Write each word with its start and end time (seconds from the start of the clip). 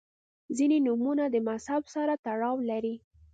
•ځینې 0.57 0.77
نومونه 0.85 1.23
د 1.29 1.35
مذهب 1.49 1.83
سره 1.95 2.13
تړاو 2.25 2.55
لري. 2.69 2.95